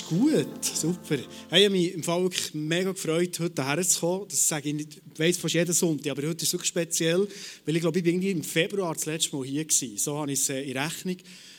[0.00, 1.16] ist gut, super.
[1.48, 4.26] Hey, ich habe mich im Fall wirklich mega gefreut, heute hierher zu kommen.
[4.28, 7.26] Das sage ich nicht, ich weiss fast jeden Sonntag, aber heute ist es wirklich speziell,
[7.64, 9.96] weil ich glaube, ich bin irgendwie im Februar das letzte Mal hier gewesen.
[9.96, 11.16] So habe ich es äh, in Rechnung.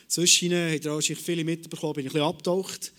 [0.08, 2.94] Zwischen habt ihr wahrscheinlich viele mitbekommen, bin ich ein bisschen abgetaucht,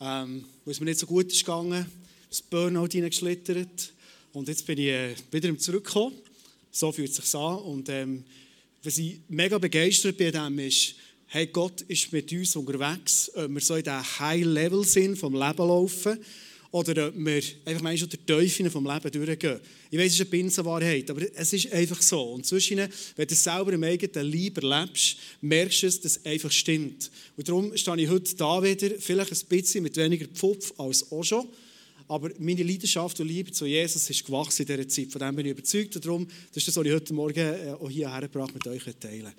[0.00, 1.86] ähm, weil es mir nicht so gut ist gegangen,
[2.28, 3.92] das Burnout hineingeschlittert
[4.34, 6.16] und jetzt bin ich äh, wieder zurückgekommen.
[6.70, 8.24] So fühlt es sich an und ähm,
[8.82, 10.96] was ich mega begeistert bin, dem ist,
[11.32, 15.66] hey, Gott ist mit uns unterwegs, ob wir so in diesem High-Level sind, vom Leben
[15.66, 16.18] laufen,
[16.70, 19.60] oder ob wir einfach manchmal durch die Teufel vom Leben durchgehen.
[19.90, 22.22] Ich weiß, es ist eine Binsenwahrheit, aber es ist einfach so.
[22.34, 22.86] Und zwischen,
[23.16, 27.10] wenn du selber im eigenen Leib erlebst, merkst du dass es einfach stimmt.
[27.38, 31.24] Und darum stehe ich heute da wieder, vielleicht ein bisschen mit weniger Pfupf als auch
[31.24, 31.48] schon.
[32.08, 35.10] Aber meine Leidenschaft und Liebe zu Jesus ist gewachsen in dieser Zeit.
[35.10, 35.96] Von dem bin ich überzeugt.
[35.96, 38.82] Und darum, das ist das, was ich heute Morgen äh, auch hier hergebracht mit euch
[39.00, 39.32] teilen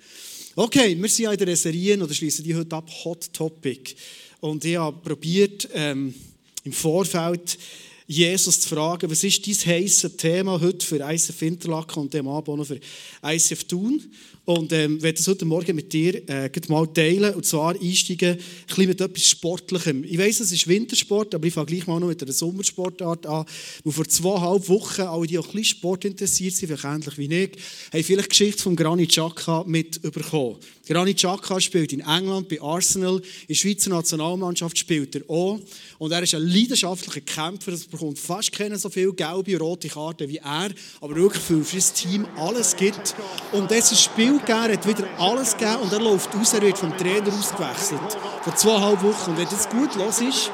[0.56, 3.96] Okay, wir sind ja in der Serie oder schließen die heute ab, Hot Topic.
[4.38, 6.14] Und ich habe probiert, ähm,
[6.62, 7.58] im Vorfeld
[8.06, 12.56] Jesus zu fragen, was ist dein heißes Thema heute für ICF Interlaken und dem Abend
[12.56, 12.78] noch für
[13.24, 14.00] ICF Thun?
[14.46, 17.34] Und ähm, werde das heute Morgen mit dir äh, mal teilen.
[17.34, 18.36] Und zwar einsteigen
[18.76, 20.04] ein mit etwas Sportlichem.
[20.04, 23.46] Ich weiss, es ist Wintersport, aber ich fange gleich mal noch mit einer Sommersportart an.
[23.84, 27.34] Wo vor zweieinhalb Wochen, alle, die auch ein bisschen Sport interessiert sind, vielleicht ähnlich wie
[27.34, 27.50] ich,
[27.90, 30.56] haben vielleicht die Geschichte von Granit Xhaka mitbekommen.
[30.86, 33.16] Granit Xhaka spielt in England bei Arsenal.
[33.16, 35.58] In der Schweizer Nationalmannschaft spielt er auch.
[35.96, 37.72] Und er ist ein leidenschaftlicher Kämpfer.
[37.72, 41.64] Es bekommt fast keine so viele gelbe und rote Karten wie er, aber wirklich für
[41.64, 43.14] sein Team alles gibt.
[43.52, 46.96] Und dieses Spiel gegeben, hat wieder alles gegeben und er läuft raus, er wird vom
[46.96, 48.18] Trainer ausgewechselt.
[48.42, 49.30] Vor zweieinhalb Wochen.
[49.30, 50.50] Und wenn das gut los ist,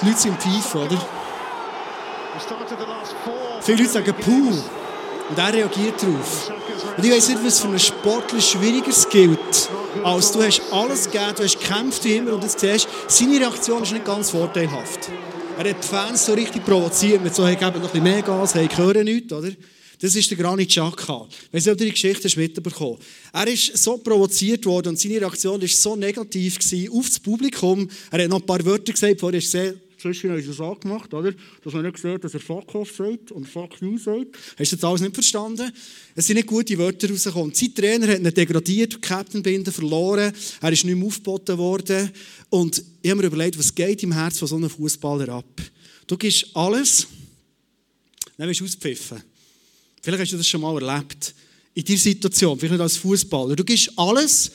[0.00, 0.98] die Leute sind pfeifen, oder?
[3.60, 4.62] Viele Leute sagen «Puh»
[5.30, 6.50] und er reagiert darauf.
[6.96, 9.70] Und ich weiß nicht, was für einen Sportler Schwierigeres gilt,
[10.04, 13.82] als du hast alles gegeben, du hast gekämpft wie immer und jetzt siehst, seine Reaktion
[13.82, 15.10] ist nicht ganz vorteilhaft.
[15.58, 18.22] Er hat die Fans so richtig provoziert mit so, hey, geben noch ein bisschen mehr
[18.22, 19.48] Gas, hey, ich höre nichts, oder?
[20.00, 21.26] Das ist der Granit Xhaka.
[21.50, 22.98] Wenn du die Geschichte mitbekommen
[23.32, 26.58] Er ist so provoziert worden und seine Reaktion war so negativ
[26.92, 27.88] auf das Publikum.
[28.10, 31.12] Er hat noch ein paar Wörter gesagt, vorher ist sehr Zwischen haben sie das angemacht,
[31.12, 31.34] oder?
[31.64, 34.36] Dass man nicht sieht, dass er Fuck off sagt und Fuck you sagt.
[34.56, 35.72] Hast du das alles nicht verstanden?
[36.14, 37.52] Es sind nicht gute Wörter rausgekommen.
[37.52, 40.32] Sein Trainer hat ihn degradiert, die Captainbinde verloren.
[40.60, 42.12] Er ist nicht mehr aufgeboten worden.
[42.48, 45.60] Und ich habe mir überlegt, was geht im Herz von so einem Fußballer ab?
[46.06, 47.08] Du gibst alles,
[48.36, 49.20] dann wirst du auspfiffen.
[50.02, 51.34] Vielleicht hast du das schon mal erlebt.
[51.74, 53.56] In dieser Situation, vielleicht nicht als Fußballer.
[53.56, 54.52] Du gibst alles.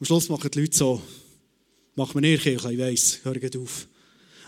[0.00, 1.02] Am Schluss machen die Leute so.
[1.94, 3.88] Mach mir nicht, ich weiss, hör auf.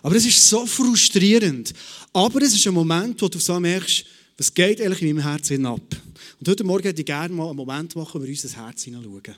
[0.02, 1.72] Aber es ist so frustrierend.
[2.12, 4.04] Aber es ist ein Moment, wo du so merkst,
[4.36, 5.82] was geht eigentlich in meinem Herzen ab.
[6.38, 8.84] Und heute Morgen hätte ich gerne mal einen Moment machen, wo wir uns das Herz
[8.84, 9.34] hineinschauen.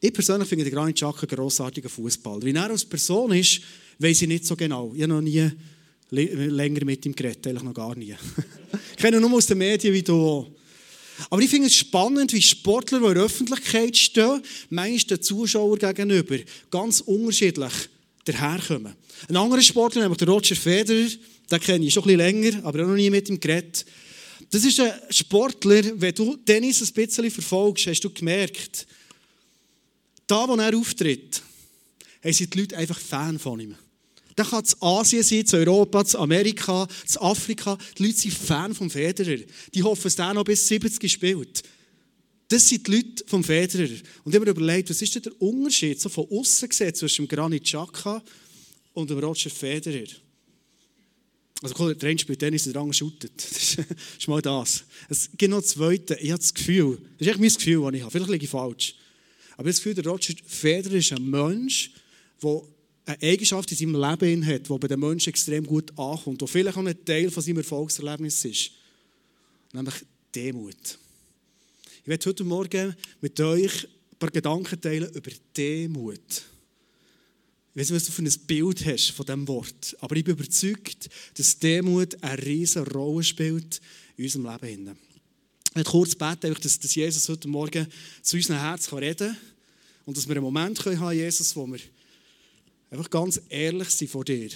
[0.00, 2.42] Ich persönlich finde den Granit Xhaka einen grossartigen Fußballer.
[2.42, 3.60] Wie er als Person ist,
[4.00, 4.92] weiß ich nicht so genau.
[4.96, 5.48] Ich habe noch nie
[6.12, 8.14] länger mit ihm geredet, eigentlich noch gar nie.
[8.90, 10.46] ich kenne nur aus den Medien wie du.
[11.30, 15.78] Aber ich finde es spannend, wie Sportler, die in der Öffentlichkeit stehen, manchmal den Zuschauern
[15.78, 16.36] gegenüber
[16.70, 17.72] ganz unterschiedlich
[18.24, 18.94] daherkommen.
[19.28, 21.08] Ein anderer Sportler, nämlich Roger Federer,
[21.50, 23.84] den kenne ich schon ein bisschen länger, aber auch noch nie mit ihm geredet.
[24.50, 28.86] Das ist ein Sportler, wenn du Tennis ein bisschen verfolgst, hast du gemerkt,
[30.26, 31.42] da, wo er auftritt,
[32.24, 33.76] sind die Leute einfach Fan von ihm.
[34.36, 37.76] Da kann es Asien sein, zu Europa, zu Amerika, zu Afrika.
[37.98, 39.38] Die Leute sind Fan vom Federer.
[39.74, 41.62] Die hoffen, dass der noch bis 70 spielt.
[42.48, 43.88] Das sind die Leute vom Federer.
[44.24, 47.28] Und ich habe mir überlegt, was ist denn der Unterschied so von außen gesehen zwischen
[47.28, 48.22] Granit Xhaka
[48.92, 50.06] und dem Roger Federer?
[51.62, 53.32] Also cool, der eine spielt Tennis, der andere shootet.
[53.36, 53.78] Das
[54.18, 54.84] ist mal das.
[55.08, 56.16] Es gibt noch einen zweiten.
[56.20, 58.10] Ich habe das Gefühl, das ist echt mein Gefühl, das ich habe.
[58.10, 58.94] Vielleicht liege ich falsch.
[59.52, 61.92] Aber ich habe das Gefühl, der Roger Federer ist ein Mensch,
[62.42, 62.62] der
[63.04, 66.76] eine Eigenschaft in seinem Leben hat, die bei den Menschen extrem gut ankommt, die vielleicht
[66.76, 68.70] auch ein Teil von seinem Erfolgserlebnis ist.
[69.72, 69.94] Nämlich
[70.34, 70.98] Demut.
[72.02, 76.42] Ich werde heute Morgen mit euch ein paar Gedanken teilen über Demut.
[77.74, 80.34] Ich weiß nicht, was du für ein Bild hast von diesem Wort, aber ich bin
[80.34, 83.80] überzeugt, dass Demut eine riesige Rolle spielt
[84.16, 84.96] in unserem Leben.
[85.68, 87.86] Ich möchte kurz beten, dass Jesus heute Morgen
[88.20, 89.36] zu unserem Herz reden kann
[90.04, 91.80] und dass wir einen Moment haben, Jesus, wo wir
[92.92, 94.50] Einfach ganz ehrlich sein vor dir.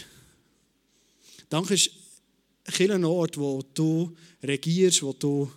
[1.48, 1.90] Danke ist
[2.66, 5.50] ein Ort, wo du regierst, wo du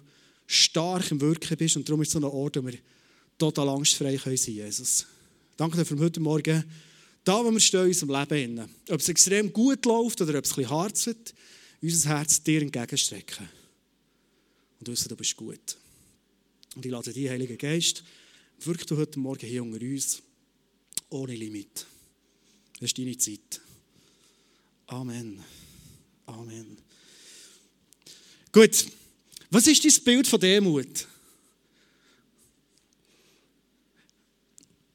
[0.47, 1.75] stark im Wirken bist.
[1.75, 2.79] Und darum ist es so ein Ort, wo wir
[3.37, 5.05] total angstfrei sein können, Jesus.
[5.57, 6.63] Danke dir für heute Morgen.
[7.25, 8.69] Da, wo wir stehen in unserem Leben.
[8.87, 11.33] Ob es extrem gut läuft oder ob es ein bisschen wird,
[11.81, 13.49] unser Herz dir entgegenstrecken.
[14.79, 15.75] Und wissen, du bist gut.
[16.77, 18.05] Und ich lade dich, Heiliger Geist,
[18.61, 20.21] wirk du heute Morgen hier unter uns,
[21.09, 21.85] ohne Limit.
[22.79, 23.61] Das ist deine Zeit.
[24.87, 25.43] Amen.
[26.25, 26.77] Amen.
[28.51, 28.85] Gut.
[29.51, 31.07] Was ist dein Bild von Demut?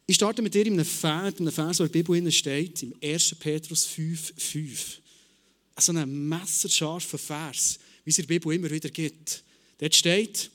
[0.07, 2.83] Ich starte mit dir in einem Vers, in einem Vers, der in der Bibel steht,
[2.83, 3.35] im 1.
[3.37, 5.01] Petrus 5, 5.
[5.79, 9.43] So ein messerscharfer Vers, wie es in der Bibel immer wieder gibt.
[9.79, 10.51] Dort steht,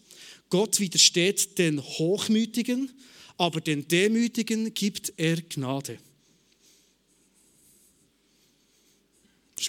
[0.50, 2.92] Gott widersteht den Hochmütigen,
[3.38, 6.00] aber den Demütigen gibt er Gnade.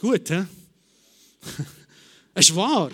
[0.00, 0.46] Gut, hä?
[2.32, 2.92] Es ist wahr.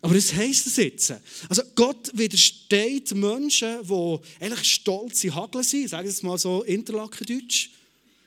[0.00, 1.14] Aber was heisst das jetzt?
[1.48, 7.70] Also Gott widersteht Menschen, die eigentlich stolze Hagel sind, sagen wir es mal so Interlakendeutsch,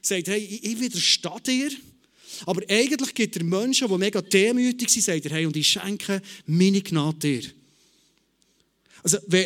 [0.02, 1.72] sagt, hey, ich widerstehe dir.
[2.46, 6.22] Aber eigentlich gibt er Menschen, die mega demütig sind, sagt er, hey, und ich schenke
[6.46, 7.52] meine Gnade dir.
[9.06, 9.46] Also, wenn,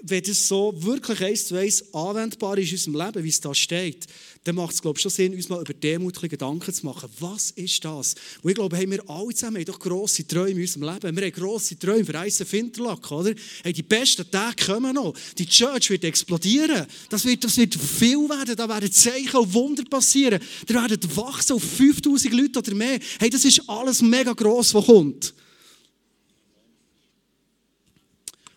[0.00, 3.54] wenn, das so wirklich eins zu eins anwendbar ist in unserem Leben, wie es da
[3.54, 4.06] steht,
[4.44, 7.10] dann macht es, glaube ich, schon Sinn, uns mal über demütige Gedanken zu machen.
[7.20, 8.14] Was ist das?
[8.40, 11.16] Und ich glaube, hey, wir alle zusammen haben doch grosse Träume in unserem Leben.
[11.18, 13.34] Wir haben grosse Träume für Eisen Finterlack, oder?
[13.62, 15.12] Hey, die besten Tage kommen noch.
[15.36, 16.86] Die Church wird explodieren.
[17.10, 18.56] Das wird, das wird viel werden.
[18.56, 20.40] Da werden Zeichen und Wunder passieren.
[20.66, 22.98] Da werden wachsen auf 5000 Leute oder mehr.
[23.18, 25.34] Hey, das ist alles mega gross, was kommt.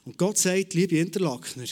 [0.07, 1.68] Und Gott sagt, liebe Interlakener,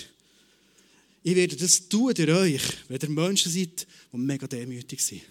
[1.24, 5.22] ich werde das tun durch euch, wenn ihr Menschen seid, die mega demütig sind.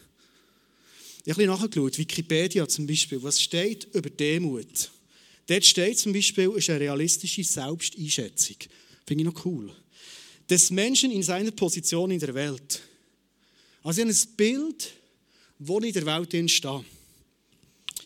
[1.23, 4.91] Ich habe nachgeschaut, Wikipedia zum Beispiel, was steht über Demut?
[5.47, 8.57] Dort steht zum Beispiel, ist eine realistische Selbsteinschätzung.
[9.07, 9.71] Finde ich noch cool.
[10.49, 12.81] Des Menschen in seiner Position in der Welt.
[13.83, 14.93] Also ich habe ein Bild,
[15.59, 16.85] wo ich in der Welt stehe.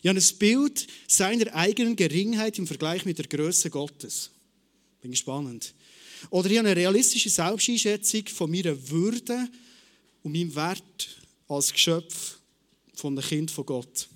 [0.01, 4.31] Ich habe ein Bild seiner eigenen Geringheit im Vergleich mit der Größe Gottes.
[5.01, 5.73] Bin spannend.
[6.29, 9.47] Oder ich habe eine realistische Selbsteinschätzung von meiner Würde
[10.23, 11.09] und meinem Wert
[11.47, 12.39] als Geschöpf
[12.93, 14.07] von einem Kind von Gott.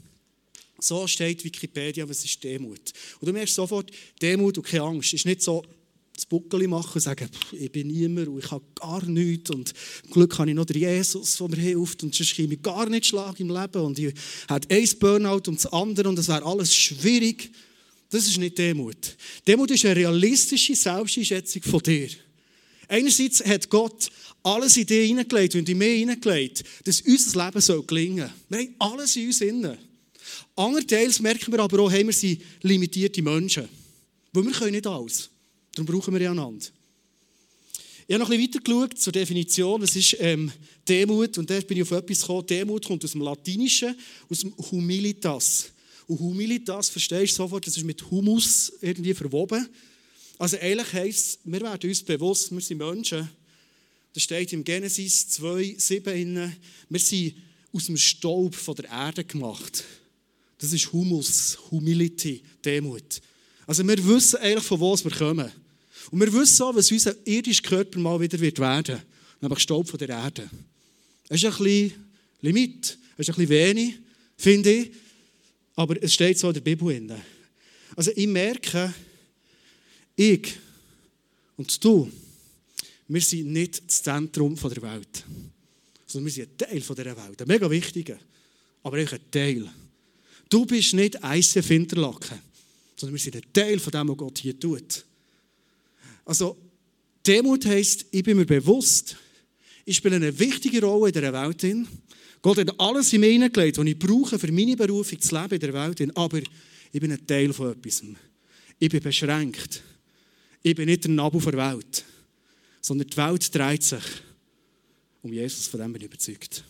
[0.80, 2.91] So steht Wikipedia, was ist Demut.
[3.19, 3.89] Und du merkst sofort,
[4.21, 5.07] Demut und keine Angst.
[5.07, 5.63] Es ist nicht so,
[6.13, 10.12] das Buckeli machen und sagen, ich bin niemand und ich habe gar nichts und zum
[10.12, 13.07] Glück habe ich noch den Jesus, der mir hilft und sonst kriege ich gar nicht
[13.07, 14.13] Schlag im Leben und ich
[14.47, 17.51] habe ein Burnout und das andere und das wäre alles schwierig.
[18.13, 19.18] Das ist nicht Demut.
[19.48, 22.10] Demut ist eine realistische Selbsteinschätzung von dir.
[22.88, 24.12] Einerseits hat Gott
[24.44, 28.60] alles in dir hineingelegt und in mir hineingelegt, dass unser Leben soll gelingen soll.
[28.60, 29.77] Wir haben alles in uns drin.
[30.56, 33.68] Andererseits merken wir aber auch, hey, wir sind limitierte Menschen.
[34.31, 35.31] Weil wir können nicht alles.
[35.74, 36.68] Darum brauchen wir ja einander.
[38.07, 39.81] Ich habe noch ein bisschen weiter geschaut zur Definition.
[39.81, 40.51] Was ist ähm,
[40.88, 41.36] Demut?
[41.39, 42.45] Und da bin ich auf etwas gekommen.
[42.45, 43.95] Demut kommt aus dem Lateinischen,
[44.30, 45.74] aus dem Humilitas.
[46.07, 49.67] Und Humilitas, verstehst du sofort, das ist mit Humus irgendwie verwoben.
[50.38, 53.29] Also eigentlich heisst es, wir werden uns bewusst, wir sind Menschen.
[54.13, 56.55] Das steht im Genesis 2, 7
[56.89, 57.35] wir sind
[57.71, 59.83] aus dem Staub von der Erde gemacht.
[60.59, 63.21] Das ist Humus, Humility, Demut.
[63.65, 65.51] Also wir wissen eigentlich, von wo wir kommen.
[66.11, 69.01] Und wir wissen auch, was unser irdischer Körper mal wieder wird werden.
[69.41, 70.50] Nämlich Staub von der Erde.
[71.27, 72.05] Das ist ein bisschen
[72.41, 73.95] Limit, das ist ein bisschen wenig,
[74.38, 74.91] finde ich.
[75.75, 77.21] Aber es steht so in der Bibel.
[77.95, 78.93] Also ich merke,
[80.15, 80.53] ich
[81.57, 82.11] und du,
[83.07, 85.25] wir sind nicht das Zentrum der Welt.
[86.05, 87.41] Sondern wir sind ein Teil dieser Welt.
[87.41, 88.17] Ein mega wichtiger,
[88.83, 89.69] aber auch ein Teil.
[90.50, 92.39] Du bist nicht ICF Interlaken,
[92.95, 95.05] sondern wir sind ein Teil von dem, was Gott hier tut.
[96.25, 96.57] Also,
[97.25, 99.15] Demut heisst, ich bin mir bewusst,
[99.86, 101.88] ich spiele eine wichtige Rolle in dieser Welt.
[102.43, 105.59] Gott hat alles in mir hineingelegt, was ich brauche, für meine Berufung zu leben in
[105.62, 106.17] der Welt.
[106.17, 106.39] Aber
[106.91, 108.03] ich bin ein Teil von etwas.
[108.77, 109.81] Ich bin beschränkt.
[110.62, 112.03] Ich bin nicht der Nabel der Welt.
[112.81, 114.03] Sondern die Welt dreht sich
[115.21, 116.65] um Jesus, von dem bin ich überzeugt.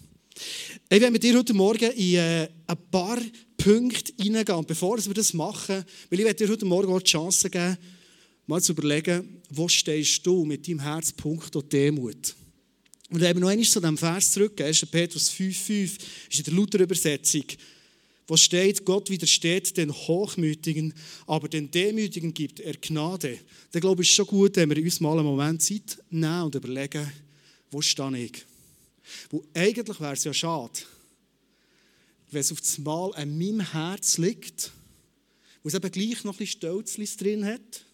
[0.89, 3.17] Ich werde mit dir heute Morgen in äh, ein paar
[3.57, 4.59] Punkte hineingehen.
[4.59, 7.77] Und bevor wir das machen, will ich dir heute Morgen auch die Chance geben,
[8.45, 12.35] mal zu überlegen, wo stehst du mit deinem Herzpunkt und Demut.
[13.13, 14.87] Und wir noch einmal zu diesem Vers zurück, 1.
[14.87, 15.99] Petrus 5,5
[16.31, 17.43] ist in der Luther-Übersetzung,
[18.25, 20.91] wo steht, Gott widersteht den Hochmütigen,
[21.27, 23.37] aber den Demütigen gibt er Gnade.
[23.71, 26.55] Dann glaube ich, ist schon gut, wenn wir uns mal einen Moment Zeit nehmen und
[26.55, 27.07] überlegen,
[27.69, 28.45] wo stehe ich?
[29.29, 30.79] Wo eigentlich wäre es ja schade,
[32.31, 34.71] wenn es auf das Mal an meinem Herz liegt,
[35.61, 37.85] wo es eben gleich noch ein bisschen Stolzlis drin hat,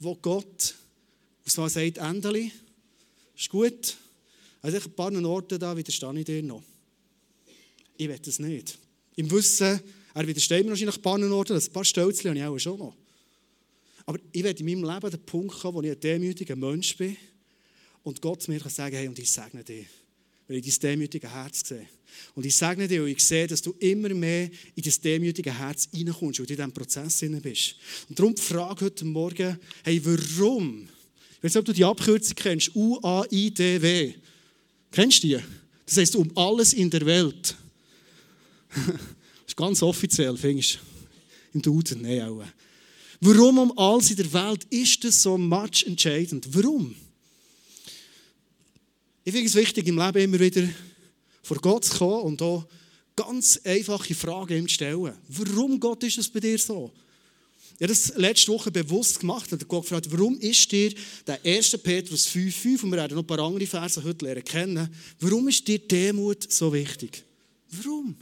[0.00, 0.74] wo Gott,
[1.44, 2.50] was sagt, Endeli,
[3.36, 3.98] ist gut,
[4.62, 6.62] also ein paar Orten da widerstehe ich dir noch.
[7.96, 8.78] Ich will das nicht.
[9.16, 9.80] Im Wissen,
[10.14, 12.96] er widersteht mir wahrscheinlich ein paar Orten, ein paar Stolzchen habe ich auch schon noch.
[14.06, 17.16] Aber ich will in meinem Leben den Punkt kommen, wo ich ein demütiger Mensch bin
[18.02, 19.86] und Gott mir kann sagen hey, und ich segne dich.
[20.48, 21.86] Weil weil ich dein demütige Herz sehe.
[22.34, 25.88] Und ich sage dir, und ich sehe, dass du immer mehr in das demütige Herz
[25.94, 27.76] reinkommst und in diesem Prozess drin bist.
[28.08, 30.88] Und darum die Frage heute Morgen, hey, warum?
[31.38, 34.14] Ich weiß nicht, ob du die Abkürzung kennst, U-A-I-D-W.
[34.92, 35.38] Kennst du die?
[35.86, 37.56] Das heißt um alles in der Welt.
[38.74, 38.86] das
[39.48, 40.78] ist ganz offiziell, findest du?
[41.54, 42.44] Im Duden, nein, auch.
[43.20, 46.46] Warum um alles in der Welt ist das so much entscheidend?
[46.50, 46.94] Warum?
[49.24, 50.68] Ich finde es wichtig, im Leben immer wieder
[51.42, 52.66] vor Gott zu kommen und auch
[53.14, 55.12] ganz einfache Fragen ihm zu stellen.
[55.28, 56.92] Warum, Gott, ist es bei dir so?
[57.78, 60.94] Ich habe das letzte Woche bewusst gemacht und Gott gefragt, warum ist dir
[61.26, 61.78] der 1.
[61.78, 65.66] Petrus 5,5, und wir werden noch ein paar andere Verse heute lernen kennen, warum ist
[65.66, 67.24] dir Demut so wichtig?
[67.70, 68.16] Warum?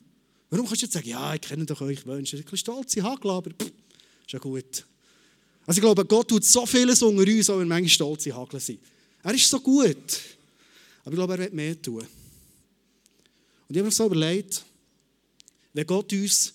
[0.48, 3.30] Warum kannst du jetzt sagen, ja, ich kenne doch euch Wünsche, ein bisschen stolze Hagel,
[3.30, 3.66] aber pff,
[4.26, 4.86] ist ja gut.
[5.66, 8.80] Also ich glaube, Gott tut so vieles unter uns, auch wenn manchmal stolze Hagel sind.
[9.22, 9.96] Er ist so gut.
[11.02, 12.00] Aber ich glaube, er wird mehr tun.
[12.00, 12.08] Und
[13.68, 14.64] ich habe mir so überlegt,
[15.72, 16.54] wenn Gott uns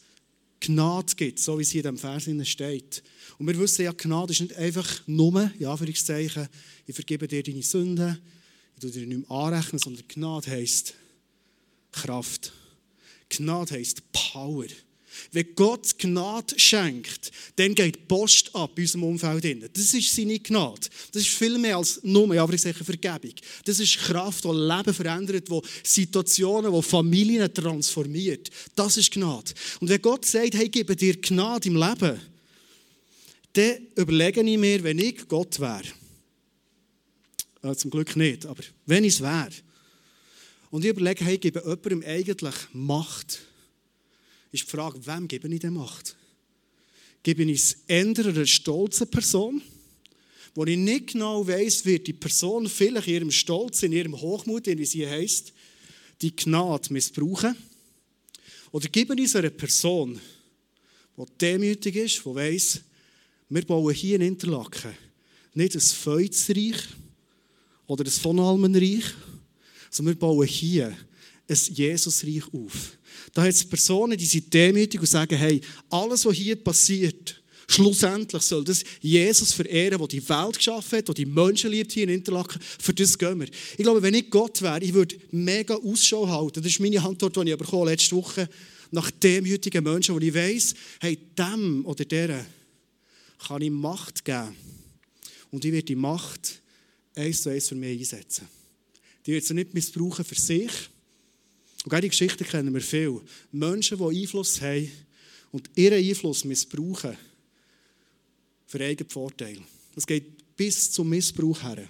[0.65, 3.03] Gnade gibt, so wie es hier in diesem Vers steht.
[3.37, 6.47] Und wir wissen ja, Gnade ist nicht einfach nur, ja, Anführungszeichen,
[6.87, 8.19] ich vergebe dir deine Sünden,
[8.75, 10.95] ich tue dir nicht mehr anrechnen, sondern Gnade heisst
[11.91, 12.51] Kraft.
[13.29, 14.65] Gnade heisst Power.
[15.31, 19.75] Wenn Gott Gnade schenkt, dann geht Post ab in unserem Umfeld.
[19.75, 20.87] Das ist seine Gnade.
[21.11, 23.33] Das ist viel mehr als nur, ja, aber ich sage Vergebung.
[23.63, 28.49] Das ist Kraft, die Leben verändert, die Situationen, die Familien transformiert.
[28.75, 29.53] Das ist Gnade.
[29.79, 32.19] Und wenn Gott sagt, hey, gebe dir Gnade im Leben,
[33.53, 35.83] dann überlege ich mir, wenn ich Gott wäre,
[37.75, 39.49] zum Glück nicht, aber wenn ich es wäre,
[40.71, 43.39] und ich überlege, hey, gebe jemandem eigentlich Macht,
[44.55, 46.15] ist die Frage, wem gebe ich die Macht?
[47.23, 49.61] Gebe ich es eher einer stolzen Person,
[50.53, 54.67] wo ich nicht genau weiss, wird die Person vielleicht in ihrem Stolz, in ihrem Hochmut,
[54.67, 55.51] wie sie heißt,
[56.21, 57.55] die Gnade missbrauchen?
[58.71, 60.19] Oder gebe ich es einer Person,
[61.17, 62.81] die demütig ist, die weiss,
[63.49, 64.95] wir bauen hier in Interlaken
[65.55, 66.77] nicht ein Feuzreich
[67.87, 69.05] oder ein von Almenreich,
[69.89, 70.95] sondern wir bauen hier
[71.47, 72.97] ein Jesusreich auf.
[73.33, 78.43] Da hat es Personen, die sind demütig und sagen, hey, alles, was hier passiert, schlussendlich
[78.43, 82.09] soll das Jesus verehren, der die Welt geschaffen hat, der die Menschen liebt hier in
[82.09, 82.61] Interlaken.
[82.61, 83.47] Für das gehen wir.
[83.47, 86.61] Ich glaube, wenn ich Gott wäre, ich würde mega Ausschau halten.
[86.61, 88.49] Das ist meine Antwort, die ich bekommen letzte Woche
[88.91, 92.45] nach demütigen Menschen, wo ich weiss, hey, dem oder der
[93.47, 94.55] kann ich Macht geben.
[95.51, 96.61] Und ich werde die Macht
[97.15, 98.47] eins zu eins für mich einsetzen.
[99.25, 100.71] Die wird sie nicht missbrauchen für sich,
[101.85, 103.21] und diese Geschichten kennen wir viel.
[103.51, 104.91] Menschen, die Einfluss haben
[105.51, 107.15] und ihren Einfluss missbrauchen
[108.65, 109.59] für eigenen Vorteil.
[109.93, 111.87] Das geht bis zum Missbrauch her.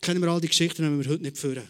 [0.00, 1.68] Kennen wir all die Geschichten, wenn wir heute nicht führen.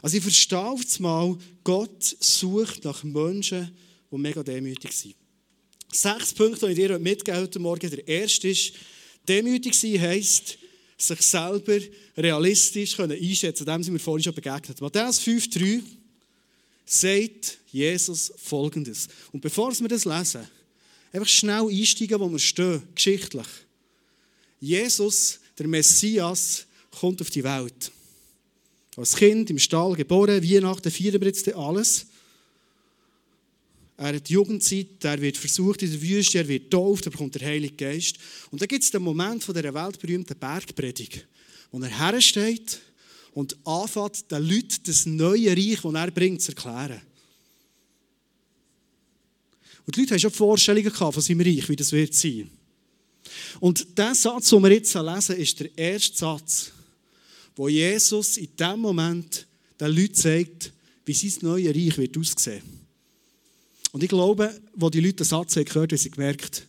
[0.00, 3.72] Also ich verstehe auf mal, Gott sucht nach Menschen,
[4.10, 5.16] die mega demütig sind.
[5.92, 7.90] Sechs Punkte, die ich dir mitgeben heute Morgen.
[7.90, 8.74] Der erste ist,
[9.28, 10.56] demütig sein heisst,
[10.96, 11.78] sich selber
[12.16, 13.78] realistisch einschätzen können.
[13.78, 14.80] Dem sind wir vorhin schon begegnet.
[14.80, 15.97] Matthäus 5,3
[16.88, 19.08] sagt Jesus Folgendes.
[19.32, 20.46] Und bevor wir das lesen,
[21.12, 23.46] einfach schnell einsteigen, wo wir stehen, geschichtlich.
[24.60, 26.66] Jesus, der Messias,
[26.98, 27.92] kommt auf die Welt.
[28.96, 32.06] Als Kind im Stall geboren, Weihnachten feiern wir jetzt alles.
[33.96, 37.34] Er hat die Jugendzeit, er wird versucht in der Wüste, er wird tauft, er bekommt
[37.34, 38.16] der Heilige Geist.
[38.50, 41.26] Und dann gibt es den Moment von dieser weltberühmten Bergpredigt,
[41.70, 42.80] wo er hersteht
[43.32, 47.00] und anfängt, den Leuten das neue Reich, das er bringt, zu erklären.
[49.86, 52.50] Und die Leute haben schon Vorstellungen von seinem Reich, wie das wird sein.
[53.60, 56.72] Und der Satz, den wir jetzt lesen, ist der erste Satz,
[57.56, 59.46] wo Jesus in dem Moment
[59.80, 60.72] den Leuten zeigt,
[61.04, 62.62] wie sein neues Reich wird aussehen.
[63.92, 66.66] Und ich glaube, als die Leute den Satz haben gehört, haben sie gemerkt,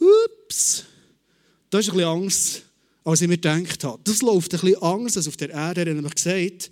[0.00, 0.84] ups,
[1.70, 2.62] da ist ein bisschen Angst,
[3.04, 4.00] als ich mir gedacht habe.
[4.04, 5.82] Das läuft ein bisschen anders als auf der Erde.
[5.82, 6.70] Er hat nämlich gesagt,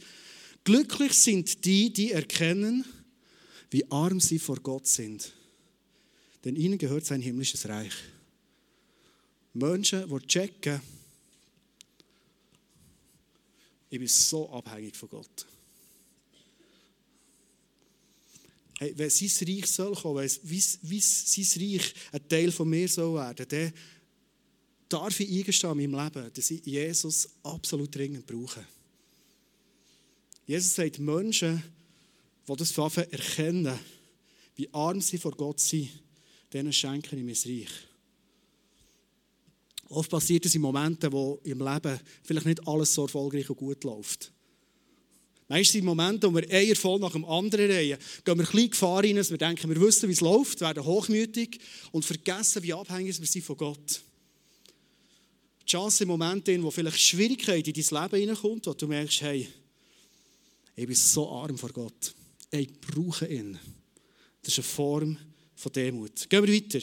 [0.65, 2.85] glücklich sind die, die erkennen,
[3.71, 5.33] wie arm sie vor Gott sind.
[6.45, 7.95] Denn ihnen gehört sein himmlisches Reich.
[9.53, 10.81] Menschen, die checken,
[13.93, 15.47] ich bin so abhängig von Gott.
[18.79, 23.15] Hey, wenn sein Reich soll kommen, wenn wie, sein Reich ein Teil von mir soll
[23.17, 23.73] werden, dann
[24.93, 28.67] darf ich eingestehen in meinem Leben, dass ich Jesus absolut dringend brauche.
[30.47, 31.63] Jesus sagt, Menschen,
[32.49, 33.79] die das erkennen,
[34.57, 35.89] wie arm sie vor Gott sind,
[36.53, 37.71] denen schenke ich mein Reich.
[39.89, 43.83] Oft passiert es in Momenten, wo im Leben vielleicht nicht alles so erfolgreich und gut
[43.85, 44.33] läuft.
[45.49, 48.71] Meistens in Momenten, wo wir einen Erfolg nach dem anderen reihen, gehen wir ein bisschen
[48.71, 51.59] Gefahr rein, dass wir denken, wir wissen, wie es läuft, werden hochmütig
[51.91, 54.01] und vergessen, wie abhängig wir sind von Gott.
[55.71, 59.49] Chance im Moment, in wo vielleicht Schwierigkeit in dein Leben hineinkommt, wo du merkst, hey,
[60.75, 62.15] ich bin so arm vor Gott.
[62.50, 63.59] Ich brauche ihn.
[64.43, 65.19] Das ist eine Form
[65.55, 66.29] von Demut.
[66.29, 66.81] Gehen wir weiter.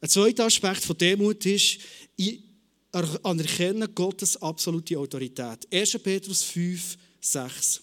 [0.00, 1.78] Ein zweiter Aspekt von Demut ist,
[2.16, 2.40] ich
[2.92, 5.66] anerkenne Gottes absolute Autorität.
[5.72, 5.98] 1.
[6.02, 7.82] Petrus 5, 6.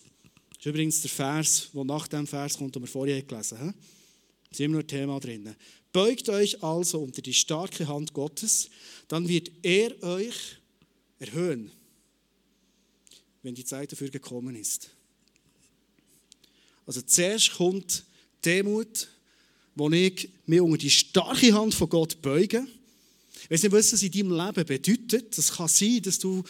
[0.49, 3.73] Das ist übrigens der Vers, der nach dem Vers kommt, den wir vorher gelesen haben.
[3.73, 5.55] Da ist immer noch ein Thema drin.
[5.91, 8.69] Beugt euch also unter die starke Hand Gottes,
[9.07, 10.57] dann wird er euch
[11.17, 11.71] erhöhen,
[13.41, 14.89] wenn die Zeit dafür gekommen ist.
[16.85, 18.03] Also zuerst kommt
[18.45, 19.07] Demut,
[19.75, 22.65] wo ich mich unter die starke Hand von Gott beuge.
[23.43, 25.37] Ich weiß was das in deinem Leben bedeutet.
[25.37, 26.43] Das kann sein, dass du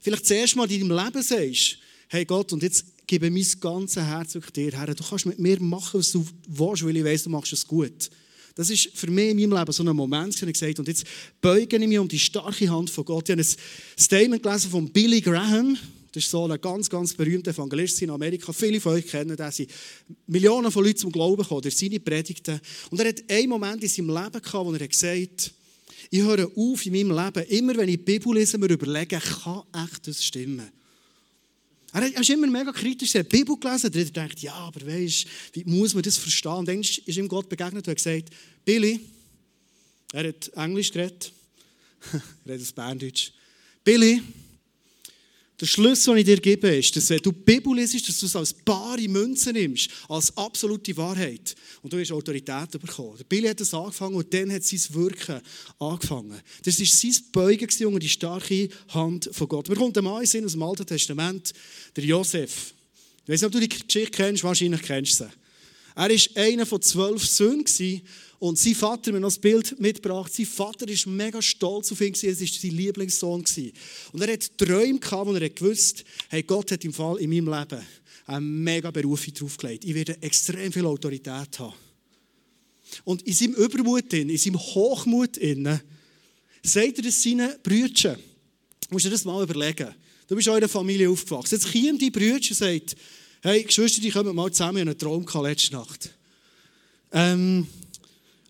[0.00, 4.38] vielleicht zuerst mal in deinem Leben sagst, hey Gott, und jetzt gebe mein ganzes Herz
[4.54, 4.94] dir her.
[4.94, 8.10] Du kannst mit mir machen, was du willst, weil ich weiss, du machst es gut.
[8.54, 11.04] Das ist für mich in meinem Leben so ein Moment, wo ich gesagt und jetzt
[11.40, 13.28] beuge ich mich um die starke Hand von Gott.
[13.28, 13.56] Ich habe ein
[13.98, 15.76] Statement gelesen von Billy Graham.
[16.12, 18.52] Das ist so ein ganz, ganz berühmter Evangelist in Amerika.
[18.52, 19.50] Viele von euch kennen den.
[19.50, 19.68] sind
[20.28, 22.60] Millionen von Leuten zum Glauben gekommen durch seine Predigten.
[22.90, 25.52] Und er hat einen Moment in seinem Leben gehabt, wo er gesagt hat,
[26.10, 29.62] ich höre auf in meinem Leben, immer wenn ich die Bibel lese, mir überlegen, kann
[29.74, 30.70] echt das stimmen?
[31.94, 35.26] Er ist immer mega kritisch, er hat die Bibel gelesen, der denkt, ja, aber weißt,
[35.52, 36.52] wie muss man das verstehen?
[36.54, 38.30] Und dann ist ihm Gott begegnet und hat gesagt,
[38.64, 38.98] Billy,
[40.12, 41.32] er hat Englisch geredet,
[42.44, 43.30] er das Berndeutsch,
[43.84, 44.20] Billy,
[45.64, 48.36] der Schlüssel, den ich dir gebe, ist, dass du die Bibel liest, dass du es
[48.36, 51.54] als bare Münze nimmst, als absolute Wahrheit.
[51.80, 53.16] Und du hast Autorität bekommen.
[53.16, 55.40] Der Billy hat das angefangen und dann hat sein Wirken
[55.78, 56.38] angefangen.
[56.62, 59.68] Das war sein Beugen unter die starke Hand von Gott.
[59.70, 61.54] Wir kommen Mann in aus dem Alten Testament,
[61.96, 62.74] der Josef.
[63.24, 65.43] Ich weiß nicht, ob du die Geschichte kennst, wahrscheinlich kennst du sie.
[65.94, 67.64] Er war einer von zwölf Söhnen
[68.40, 72.12] und sein Vater, mir noch das Bild mitgebracht, sein Vater war mega stolz auf ihn,
[72.12, 73.44] es war sein Lieblingssohn.
[74.12, 77.48] Und er hatte Träume gehabt, wo er gewusst hey, Gott hat im Fall in meinem
[77.48, 77.86] Leben
[78.26, 79.84] eine mega Berufung draufgelegt.
[79.84, 81.74] Ich werde extrem viel Autorität haben.
[83.04, 85.36] Und in seinem Übermut, in seinem Hochmut,
[86.62, 88.18] sagt er das seinen Brüdern.
[88.88, 89.94] Du musst dir das mal überlegen.
[90.26, 91.54] Du bist in einer Familie aufgewachsen.
[91.54, 92.96] Jetzt kommen die Brüder und sagt,
[93.44, 96.10] hey, Geschwister, die kommen mal zusammen in einen Traum letzte Nacht.
[97.12, 97.66] Ähm,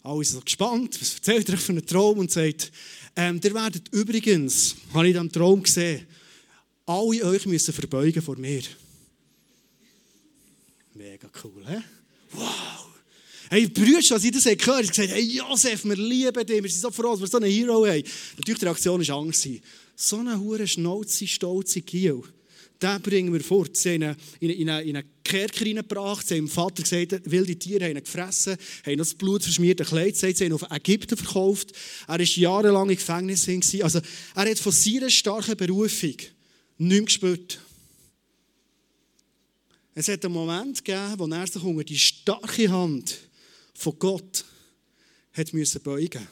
[0.04, 2.70] alle sind so gespannt, was erzählt er von einem Traum und sagt,
[3.16, 6.06] ähm, ihr werdet übrigens, habe ich in diesem Traum gesehen,
[6.86, 8.62] alle euch müssen verbeugen vor mir.
[10.94, 11.82] Mega cool, hä?
[12.30, 12.86] Wow!
[13.50, 16.80] Hey, Brüder, als ich das gehört habe, gesagt, hey Josef, wir lieben dich, wir sind
[16.80, 18.04] so froh, dass wir so einen Hero haben.
[18.36, 19.48] Natürlich, die Reaktion war anders.
[19.96, 22.22] So eine hure schnauze, stolze Kiel
[22.84, 23.76] den bringen wir fort.
[23.76, 26.26] Sie haben ihn in, einen, in einen Kerker hineingebracht.
[26.26, 30.14] Sie haben dem Vater gesagt, wilde Tiere haben ihn gefressen, haben das Blut verschmierte Kleid
[30.14, 31.72] gesagt, sie haben ihn auf Ägypten verkauft.
[32.06, 33.48] Er war jahrelang im Gefängnis.
[33.82, 34.00] Also,
[34.34, 36.16] er hat von seiner starken Berufung
[36.78, 37.60] nichts gespürt.
[39.94, 43.16] Es hat einen Moment gegeben, wo er sich unter die starke Hand
[43.74, 44.44] von Gott
[45.32, 46.26] hat müssen beugen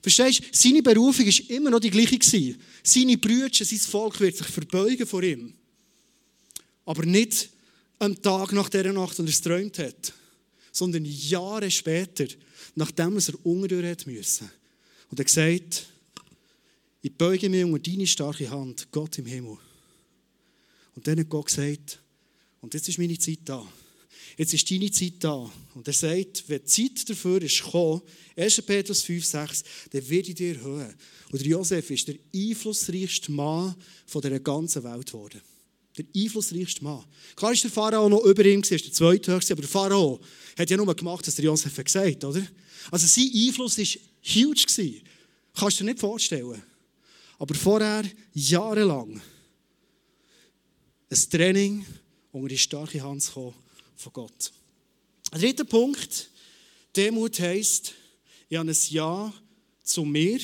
[0.00, 0.44] Verstehst du?
[0.52, 2.56] Seine Berufung war immer noch die gleiche.
[2.82, 5.54] Seine Brüder, sein Volk wird sich verbeugen vor ihm.
[6.84, 7.50] Aber nicht
[7.98, 10.12] am Tag nach dieser Nacht, als er es geträumt hat,
[10.72, 12.26] sondern Jahre später,
[12.74, 14.50] nachdem er unter hat müssen.
[15.10, 15.86] Und er gesagt,
[17.02, 19.58] ich beuge mich unter deine starke Hand, Gott im Himmel.
[20.94, 21.98] Und dann hat Gott gesagt,
[22.60, 23.66] und jetzt ist meine Zeit da.
[24.36, 25.50] Jetzt ist deine Zeit da.
[25.74, 28.02] Und er sagt, wenn die Zeit dafür ist gekommen,
[28.36, 28.62] 1.
[28.62, 30.94] Petrus 5, 6, dann werde ich dir erhöhen.
[31.30, 33.74] Und Josef ist der einflussreichste Mann
[34.06, 35.40] von der ganzen Welt geworden.
[35.96, 37.04] Der einflussreichste Mann.
[37.36, 40.20] Klar ist der Pharao noch über ihm, ist der zweithöchste, aber der Pharao
[40.58, 42.46] hat ja nur gemacht, was der Josef gesagt hat, oder?
[42.90, 43.84] Also sein Einfluss war
[44.24, 45.02] huge.
[45.54, 46.62] Kannst du dir nicht vorstellen.
[47.38, 49.20] Aber vorher, jahrelang,
[51.10, 51.84] ein Training
[52.30, 53.52] unter die starke Hand von
[54.12, 54.52] Gott.
[55.32, 56.30] Der dritte Punkt,
[56.96, 57.94] Demut heisst,
[58.48, 59.32] ich habe ein Ja
[59.82, 60.40] zu mir.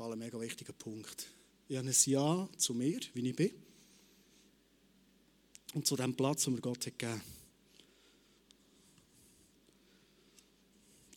[0.00, 1.26] Fall ein mega wichtiger Punkt.
[1.68, 3.50] Ich habe ein Ja zu mir, wie ich bin.
[5.74, 7.20] Und zu dem Platz, den mir Gott hat gegeben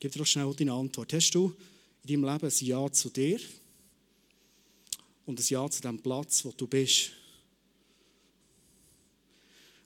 [0.01, 1.13] Gib dir doch schnell deine Antwort.
[1.13, 1.55] Hast du
[2.03, 3.39] in deinem Leben ein Ja zu dir
[5.25, 7.11] und ein Ja zu dem Platz, wo du bist?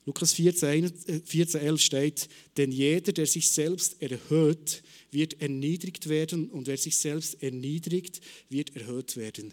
[0.08, 0.90] Lukas 14,
[1.26, 6.96] 14, 11 steht, denn jeder, der sich selbst erhöht, wird erniedrigt werden und wer sich
[6.96, 9.52] selbst erniedrigt, wird erhöht werden.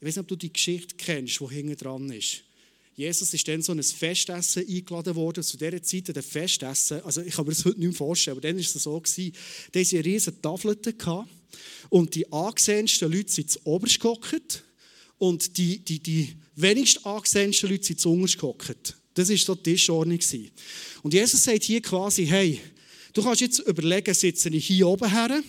[0.00, 2.42] Ich weiß nicht, ob du die Geschichte kennst, die hinten dran ist.
[2.96, 5.44] Jesus ist dann so ein Festessen eingeladen worden.
[5.44, 8.48] Zu dieser Zeit ein Festessen, also ich kann mir das heute nicht mehr vorstellen, aber
[8.48, 9.32] dann war es so, gewesen,
[9.70, 10.76] da hatten sie riesige Tafel
[11.90, 14.00] und die angesehensten Leute sind zu oberst
[15.18, 18.96] und die, die, die wenigst angesehensten Leute sind zu unterst.
[19.14, 20.18] Das war so die Tischordnung.
[21.02, 22.60] Und Jesus sagt hier quasi, hey,
[23.12, 25.42] du kannst jetzt überlegen, sitze ich hier oben her,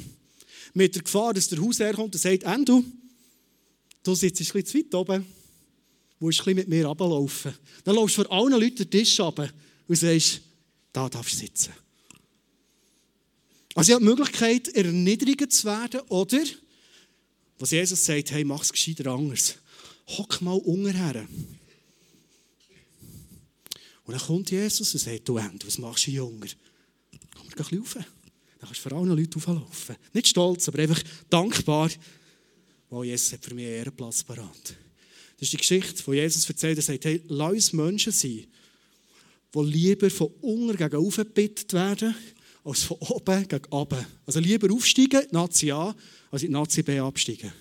[0.74, 2.84] mit der Gefahr, dass der Hausherr kommt und sagt, Endo,
[4.04, 5.26] du sitzt ein bisschen zu weit oben,
[6.20, 7.54] musst ein bisschen mit mir runterlaufen.
[7.84, 9.50] Dann laufst du vor allen Leuten den Tisch runter
[9.88, 10.42] und sagst,
[10.94, 11.74] da darfst du sitzen.
[13.74, 16.44] Also ich habe die Möglichkeit, erniedrigt zu werden oder,
[17.60, 19.56] was Jesus sagt, hey, mach es gescheiter anders.
[20.08, 20.94] Hock mal unten
[24.06, 26.48] Und dann kommt Jesus und sagt, du Ende, was machst du, Junger?
[27.36, 27.94] Komm, ein bisschen rauf.
[27.94, 28.06] Dann
[28.60, 29.96] kannst du vor allen Leuten auflaufen.
[30.14, 31.90] Nicht stolz, aber einfach dankbar,
[32.90, 34.76] weil Jesus hat für mich einen Ehrenplatz parat.
[35.38, 36.78] Das ist die Geschichte, die Jesus erzählt.
[36.78, 38.46] Er sagt, hey, lass uns Menschen sein,
[39.54, 42.16] die lieber von unten gegen oben gebeten werden,
[42.64, 44.06] als von oben gegen unten.
[44.26, 45.96] Also lieber aufsteigen, Nazi A,
[46.32, 47.52] als in Nazi B absteigen.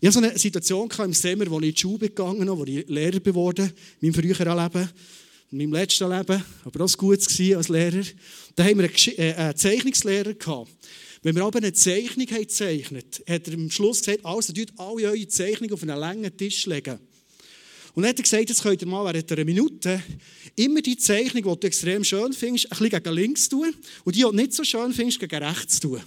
[0.00, 2.64] Ich hatte so eine Situation im Sommer, wo ich in die Schule gegangen bin, wo
[2.64, 4.90] ich Lehrer geworden bin, in meinem früheren Leben,
[5.50, 8.02] in meinem letzten Leben, aber auch gut als Lehrer.
[8.56, 10.70] Da haben wir einen äh, Zeichnungslehrer gehabt.
[11.22, 15.08] Wenn wir aber eine Zeichnung haben gezeichnet hat er am Schluss gesagt, also tut alle
[15.08, 16.98] eure Zeichnungen auf einen langen Tisch legen.
[17.94, 20.02] Und dann hat er gesagt, jetzt könnt ihr mal während einer Minute
[20.56, 23.72] immer die Zeichnung, die du extrem schön findest, ein bisschen gegen links tun
[24.04, 26.00] und die, die du nicht so schön findest, gegen rechts tun.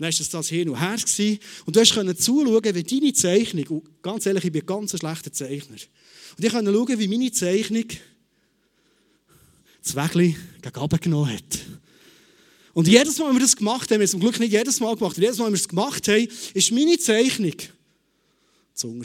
[0.00, 0.96] Und dann war das hin und her.
[0.96, 1.38] Gewesen.
[1.66, 5.32] Und du konntest zuschauen, wie deine Zeichnung, und ganz ehrlich, ich bin ein ganz schlechter
[5.32, 5.76] Zeichner,
[6.36, 7.84] und ich konnte schauen, wie meine Zeichnung
[9.82, 11.58] das Wägli gegen oben genommen hat.
[12.72, 14.80] Und jedes Mal, wenn wir das gemacht haben, wir haben es zum Glück nicht jedes
[14.80, 17.54] Mal gemacht, jedes Mal, wenn wir es gemacht haben, ist meine Zeichnung
[18.74, 19.02] zu.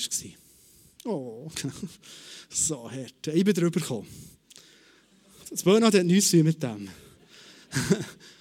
[1.04, 1.50] Oh,
[2.50, 3.28] so hart.
[3.28, 4.08] Ich bin drüber gekommen.
[5.50, 6.90] Das Burnout hat nichts zu tun mit dem.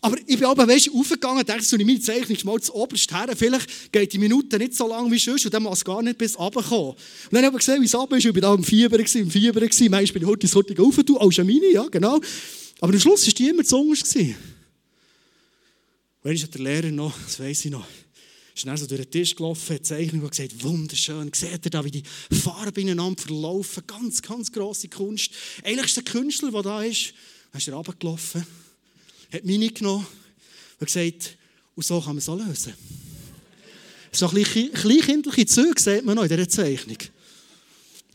[0.00, 3.12] Aber ich bin aber, weißt du, aufgegangen und dachte, so meine Zeichnung mal zu oberst
[3.12, 3.28] her.
[3.36, 6.18] Vielleicht geht die Minute nicht so lang wie sonst und dann muss es gar nicht
[6.18, 6.92] bis runterkommen.
[6.92, 6.98] Und
[7.32, 8.24] dann habe ich gesehen, wie es runter ist.
[8.24, 9.60] Ich war da im Fieber, im Fieber.
[9.60, 12.20] Manchmal bin ich heute ins Hurtig rauf, du, auch meine, ja, genau.
[12.80, 14.16] Aber am Schluss war die immer zu unterst.
[16.22, 17.86] Weißt du, der Lehrer noch, das weiss ich noch,
[18.64, 21.90] dann so durch den Tisch gelaufen, hat Zeichnung und gesagt, wunderschön, seht ihr da, wie
[21.90, 22.02] die
[22.42, 25.30] Farben ineinander verlaufen, ganz, ganz grosse Kunst.
[25.62, 27.14] Eigentlich ist der Künstler, der da ist,
[27.52, 28.44] dann ist er runtergelaufen,
[29.32, 30.06] hat meine genommen
[30.80, 31.36] und gesagt,
[31.74, 32.74] und so kann man es auch lösen.
[34.12, 36.98] So ein bisschen kleinkindliche Züge sieht man noch in dieser Zeichnung.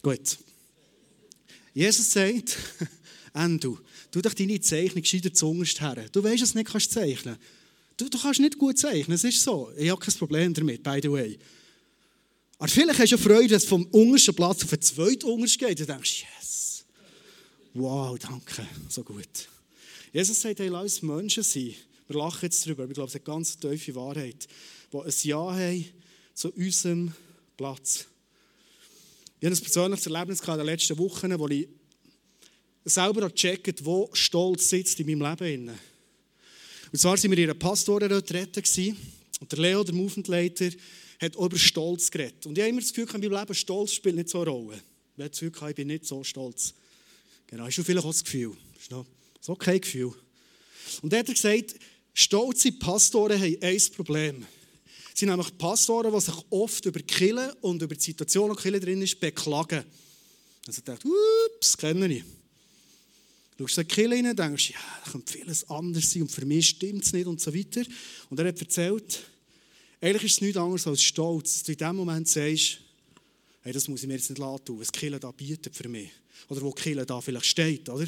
[0.01, 0.37] Gut.
[1.73, 2.57] Jesus sagt,
[3.33, 3.79] Endo,
[4.11, 6.05] tu doch deine Zeichnung gescheiter zu her.
[6.11, 7.39] Du weißt, dass du nicht zeichnen kannst.
[7.97, 9.71] Du, du kannst nicht gut zeichnen, es ist so.
[9.77, 11.37] Ich habe kein Problem damit, by the way.
[12.57, 15.79] Aber vielleicht hast du Freude, dass es vom untersten Platz auf den zweiten untersten geht.
[15.79, 16.85] Du denkst, yes.
[17.73, 19.47] Wow, danke, so gut.
[20.13, 21.73] Jesus sagt, hey, lass uns Menschen sein.
[22.07, 24.47] Wir lachen jetzt darüber, aber ich glaube, es ist eine ganz tiefe Wahrheit,
[24.91, 25.85] die ein Ja haben
[26.35, 27.11] zu unserem
[27.57, 28.05] Platz.
[29.39, 31.67] Ich hatte ein persönliches Erlebnis in den letzten Wochen, wo ich
[32.85, 35.69] selber gecheckt wo Stolz sitzt in meinem Leben.
[36.91, 38.61] Und zwar waren wir in einer Pastorenretrette
[39.39, 40.69] und der Leo, der Movementleiter,
[41.19, 42.45] hat über Stolz geredet.
[42.45, 44.75] Und ich habe immer das Gefühl, in meinem Leben Stolz spielt nicht so eine Rolle.
[44.75, 46.75] Ich habe das Gefühl, ich bin nicht so stolz.
[47.47, 48.55] Genau, hast du vielleicht auch das Gefühl.
[48.79, 48.91] Ist
[49.47, 50.13] ein okay Gefühl.
[51.01, 51.75] Und er hat gesagt,
[52.13, 54.45] stolze Pastoren haben ein Problem.
[55.13, 58.79] Sie sind nämlich Pastoren, die sich oft über Kille und über die Situation, die Kille
[58.79, 59.83] drin ist, beklagen.
[60.65, 62.23] Also ich dachte, ups, kenne ich.
[63.57, 66.45] Du schaust in die Kirche rein, denkst, ja, da könnte vieles anders sein und für
[66.45, 67.83] mich stimmt es nicht und so weiter.
[68.29, 69.19] Und er hat erzählt,
[70.01, 72.79] eigentlich ist es nichts anderes als Stolz, dass du in dem Moment sagst,
[73.61, 76.09] hey, das muss ich mir jetzt nicht lassen, was die Kirche da bietet für mich.
[76.49, 78.07] Oder wo die Kirche da vielleicht steht, oder?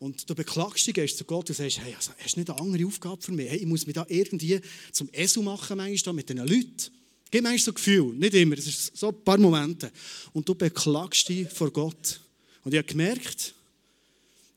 [0.00, 2.58] Und du beklagst dich, gehst zu Gott und sagst, hey, also, hast du nicht eine
[2.58, 3.50] andere Aufgabe für mich?
[3.50, 4.58] Hey, ich muss mich da irgendwie
[4.92, 6.90] zum Esu machen, manchmal mit diesen Leuten.
[7.30, 9.92] Gib manchmal so ein Gefühl, nicht immer, es ist so ein paar Momente.
[10.32, 12.18] Und du beklagst dich vor Gott.
[12.64, 13.54] Und ich habe gemerkt,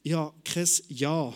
[0.02, 1.34] ich habe kein Ja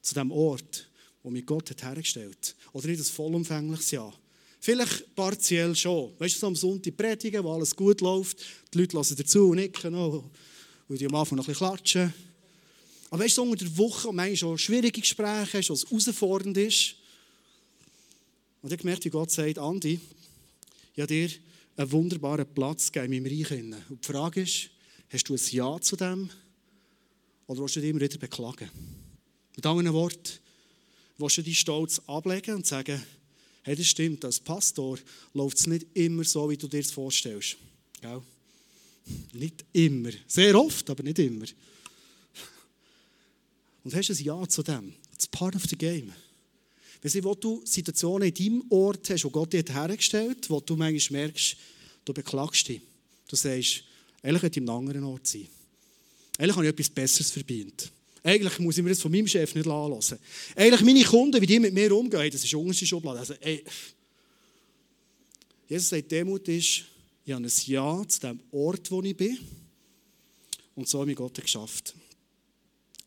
[0.00, 0.88] zu dem Ort,
[1.24, 2.74] wo mich Gott hat hergestellt hat.
[2.74, 4.12] Oder nicht ein vollumfängliches Ja.
[4.60, 6.12] Vielleicht partiell schon.
[6.16, 8.38] Weißt du, so am Sonntag predigen, wo alles gut läuft,
[8.72, 10.30] die Leute hören dazu und nicken noch,
[10.86, 12.14] und die am Anfang noch ein bisschen klatschen.
[13.12, 16.94] Aber weißt du, unter der Woche, wo manchmal schon schwierige Gespräche hast, was herausfordernd ist.
[18.62, 20.00] Und ich gemerkt, wie Gott sagt, Andi,
[20.94, 21.28] ich habe dir
[21.76, 23.90] einen wunderbaren Platz gegeben in meinem Reich.
[23.90, 24.70] Und die Frage ist,
[25.10, 26.30] hast du ein Ja zu dem?
[27.48, 28.70] Oder willst du dich immer wieder beklagen?
[29.56, 30.38] Mit anderen Worten,
[31.18, 32.98] willst du deinen Stolz ablegen und sagen,
[33.62, 34.98] Hey, das stimmt, als Pastor
[35.34, 37.58] läuft es nicht immer so, wie du dir das vorstellst.
[38.00, 38.22] Gell?
[39.34, 40.12] Nicht immer.
[40.26, 41.44] Sehr oft, aber nicht immer.
[43.84, 44.94] Und hast ein Ja zu dem.
[45.12, 46.12] It's part of the game.
[47.02, 51.22] Weißt wo du Situationen in deinem Ort hast, wo Gott dir hergestellt wo du manchmal
[51.22, 51.56] merkst,
[52.04, 52.80] du beklagst dich.
[53.28, 53.82] Du sagst,
[54.22, 55.48] eigentlich hätte ich an einem anderen Ort sein.
[56.38, 57.90] Eigentlich habe ich etwas Besseres verdient.
[58.22, 60.18] Eigentlich muss ich mir das von meinem Chef nicht anlassen.
[60.54, 63.18] Eigentlich meine Kunden, wie die mit mir umgehen, das ist unterste Schublade.
[63.18, 63.64] Also, ey.
[65.68, 66.84] Jesus sagt, Demut ist,
[67.24, 69.38] ich habe ein Ja zu dem Ort, wo ich bin.
[70.76, 71.94] Und so habe ich Gott geschafft.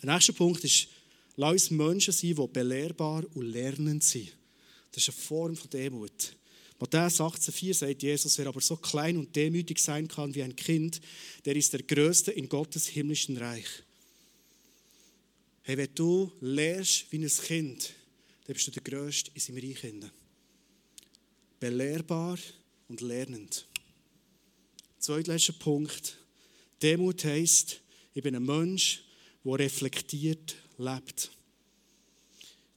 [0.01, 0.87] Der nächste Punkt ist,
[1.35, 4.33] lass uns Menschen sein, die belehrbar und lernend sind.
[4.91, 6.35] Das ist eine Form von Demut.
[6.79, 10.99] Matthäus 18,4 sagt Jesus, wer aber so klein und demütig sein kann wie ein Kind,
[11.45, 13.67] der ist der Größte in Gottes himmlischen Reich.
[15.63, 17.93] Hey, wenn du lernst wie ein Kind,
[18.45, 20.11] dann bist du der Größte in seinem Reich.
[21.59, 22.37] Belehrbar
[22.89, 23.65] und lernend.
[24.99, 26.17] Zweitletzter Punkt.
[26.81, 27.81] Demut heisst,
[28.13, 29.04] ich bin ein Mensch,
[29.45, 31.31] der reflektiert lebt.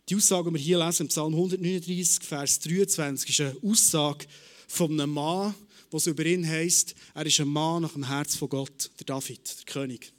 [0.08, 4.26] Die Aussage, die wir hier lesen, im Psalm 139, Vers 23, ist eine Aussage
[4.66, 5.54] von einem Mann,
[5.90, 9.40] was über ihn heisst, er ist ein Mann nach dem Herz von Gott, der David,
[9.58, 10.12] der König.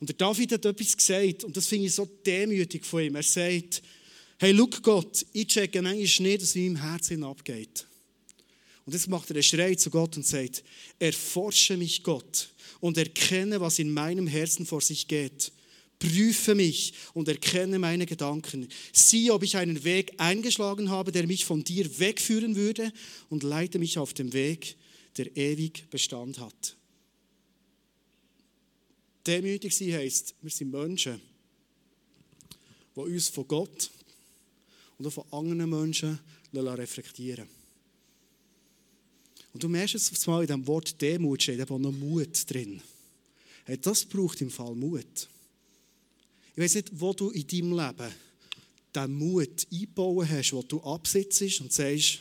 [0.00, 3.14] Und der David hat etwas gesagt, und das finde ich so demütig von ihm.
[3.14, 3.82] Er sagt,
[4.38, 7.86] hey, look Gott, ich checke manchmal nicht, was in meinem Herzen abgeht.
[8.86, 10.64] Und jetzt macht er einen Schrei zu Gott und sagt,
[10.98, 12.48] erforsche mich Gott
[12.80, 15.52] und erkenne, was in meinem Herzen vor sich geht.
[15.98, 18.68] Prüfe mich und erkenne meine Gedanken.
[18.92, 22.92] Sieh, ob ich einen Weg eingeschlagen habe, der mich von dir wegführen würde
[23.28, 24.76] und leite mich auf dem Weg,
[25.16, 26.76] der ewig Bestand hat.
[29.26, 31.20] Demütig sein heisst, wir sind Menschen,
[32.94, 33.90] die uns von Gott
[34.96, 36.18] und auch von anderen Menschen
[36.54, 37.58] reflektieren lassen.
[39.52, 42.80] Und du merkst jetzt mal in diesem Wort Demut steht eben noch Mut drin.
[43.64, 45.28] Hey, das braucht im Fall Mut.
[46.58, 48.12] Ich weiß nicht, wo du in deinem Leben
[48.92, 52.18] den Mut einbauen hast, wo du absitzt und sagst,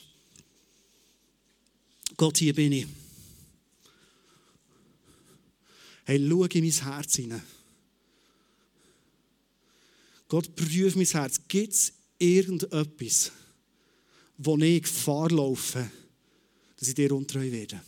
[2.16, 2.88] Gott, hier bin ich.
[6.06, 7.42] Hey, schau in mein Herz hinein.
[10.28, 11.42] Gott, prüf mein Herz.
[11.48, 13.32] Gibt es irgendetwas,
[14.38, 15.90] wo ich Gefahr laufe,
[16.76, 17.82] dass ich dir untreu werde.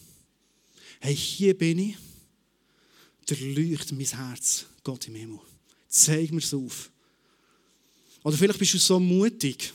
[1.00, 1.98] Hey, hier bin ich.
[3.28, 5.49] Durchleuchte mein Herz, Gott im Himmel.
[5.90, 6.92] Zeig mir es auf.
[8.24, 9.74] Oder vielleicht bist du so mutig.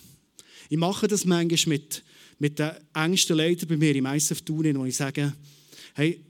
[0.71, 2.03] Ich mache das manchmal mit,
[2.39, 5.33] mit den engsten Leitern bei mir im ISF Turin, wo ich sage,
[5.95, 6.21] hey,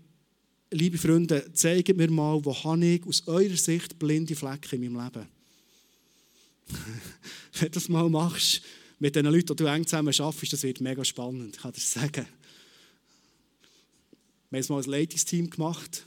[0.70, 5.04] liebe Freunde, zeigt mir mal, wo habe ich aus eurer Sicht blinde Flecken in meinem
[5.04, 5.28] Leben.
[7.52, 8.62] Wenn du das mal machst,
[8.98, 11.80] mit den Leuten, die du eng zusammen arbeitest, das wird mega spannend, ich kann dir
[11.80, 12.26] sagen.
[14.50, 16.06] Wir haben es mal als Leitungsteam gemacht.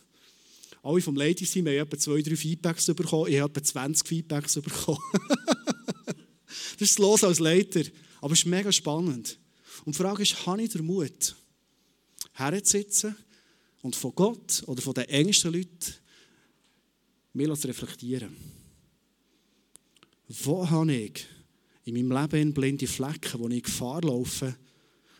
[0.87, 3.29] Alle vom Leitungsteam haben etwa zwei, drei Feedbacks bekommen.
[3.29, 5.01] Ich habe etwa 20 Feedbacks bekommen.
[6.79, 7.83] das ist los als Leiter.
[8.21, 9.37] Aber es ist mega spannend.
[9.83, 11.35] Und die Frage ist, habe ich den Mut,
[12.31, 13.17] herzusitzen
[13.81, 15.93] und von Gott oder von den engsten Leuten
[17.33, 18.33] mir zu reflektieren?
[20.29, 21.25] Wo habe ich
[21.83, 24.55] in meinem Leben blinde Flecken, wo ich Gefahr laufe,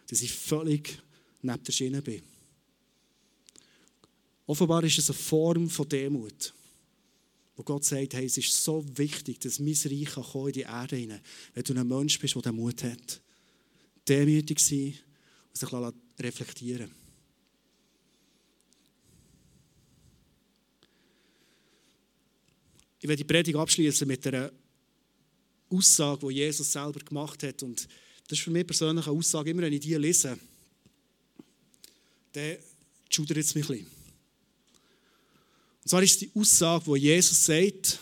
[0.07, 0.97] dass ich völlig
[1.41, 2.21] neben der Schiene bin?
[4.47, 6.53] Offenbar ist es eine Form von Demut,
[7.57, 11.21] wo Gott sagt, hey, es ist so wichtig, dass mein Reich in die Erde hinein
[11.53, 13.21] wenn du ein Mensch bist, der den Mut hat.
[14.07, 14.93] Demütig sein
[15.49, 15.69] und sich
[16.19, 16.91] reflektieren
[22.99, 24.51] Ich werde die Predigt abschließen mit einer
[25.69, 27.61] Aussage, die Jesus selber gemacht hat.
[27.61, 27.87] Und
[28.27, 30.37] das ist für mich persönlich eine Aussage, immer wenn ich die lese,
[32.31, 32.57] dann
[33.09, 33.96] schudert es mich ein bisschen.
[35.87, 37.97] Und zwar ist die Aussage, wo Jesus sagt,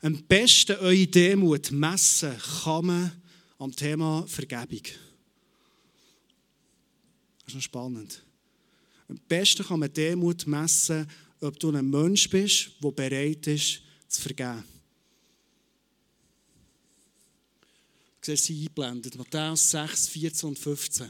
[0.00, 3.22] am besten eure Demut messen kann man
[3.56, 4.82] am Thema Vergebung.
[7.38, 8.24] Das ist noch spannend.
[9.06, 11.08] Am besten kann man Demut messen,
[11.40, 14.64] ob du ein Mensch bist, der bereit ist, zu vergeben.
[18.20, 19.14] Du siehst sie eingeblendet.
[19.14, 21.08] Matthäus 6, 14 und 15.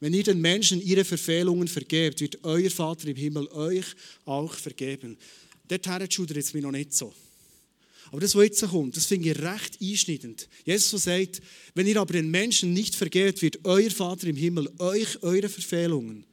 [0.00, 3.86] Wenn ihr den Menschen ihre Verfehlungen vergebt, wird euer Vater im Himmel euch
[4.24, 5.16] auch vergeben.
[5.68, 7.14] Dorthin schudert es mir noch nicht so.
[8.10, 10.48] Aber das, was jetzt kommt, das finde ich recht einschneidend.
[10.64, 11.40] Jesus sagt,
[11.74, 16.24] wenn ihr aber den Menschen nicht vergebt, wird euer Vater im Himmel euch eure Verfehlungen